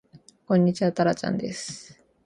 [0.47, 1.95] こんにちはたらちゃんです